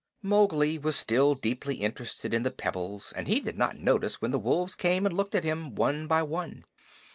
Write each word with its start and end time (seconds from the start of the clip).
Mowgli 0.23 0.79
was 0.79 0.95
still 0.95 1.35
deeply 1.35 1.75
interested 1.75 2.33
in 2.33 2.41
the 2.41 2.49
pebbles, 2.49 3.13
and 3.15 3.27
he 3.27 3.39
did 3.39 3.55
not 3.55 3.77
notice 3.77 4.19
when 4.19 4.31
the 4.31 4.39
wolves 4.39 4.73
came 4.73 5.05
and 5.05 5.15
looked 5.15 5.35
at 5.35 5.43
him 5.43 5.75
one 5.75 6.07
by 6.07 6.23
one. 6.23 6.63